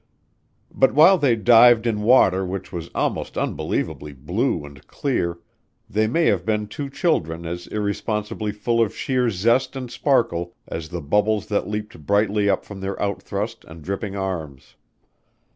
[0.73, 5.37] But while they dived in water which was almost unbelievably blue and clear,
[5.87, 10.89] they might have been two children as irresponsibly full of sheer zest and sparkle as
[10.89, 14.75] the bubbles that leaped brightly up from their out thrust and dripping arms.